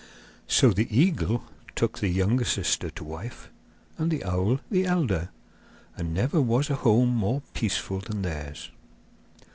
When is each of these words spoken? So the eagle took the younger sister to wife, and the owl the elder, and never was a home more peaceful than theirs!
So 0.47 0.71
the 0.71 0.87
eagle 0.89 1.43
took 1.75 1.99
the 1.99 2.07
younger 2.07 2.43
sister 2.43 2.89
to 2.89 3.03
wife, 3.03 3.51
and 3.99 4.09
the 4.09 4.23
owl 4.23 4.59
the 4.71 4.87
elder, 4.87 5.29
and 5.95 6.11
never 6.11 6.41
was 6.41 6.71
a 6.71 6.75
home 6.77 7.09
more 7.13 7.43
peaceful 7.53 7.99
than 7.99 8.23
theirs! 8.23 8.71